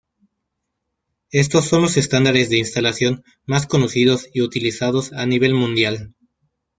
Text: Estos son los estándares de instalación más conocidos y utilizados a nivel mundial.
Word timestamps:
Estos 1.31 1.65
son 1.67 1.83
los 1.83 1.95
estándares 1.95 2.49
de 2.49 2.57
instalación 2.57 3.23
más 3.45 3.67
conocidos 3.67 4.25
y 4.33 4.41
utilizados 4.41 5.13
a 5.13 5.27
nivel 5.27 5.53
mundial. 5.53 6.15